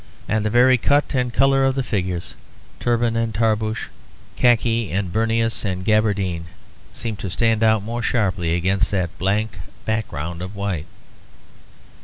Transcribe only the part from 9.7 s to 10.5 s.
background